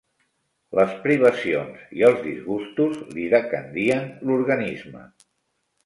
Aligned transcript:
Les 0.79 0.95
privacions 1.03 1.83
i 1.99 2.07
els 2.11 2.19
disgustos 2.29 2.99
li 3.13 3.29
decandien 3.37 4.13
l'organisme. 4.31 5.09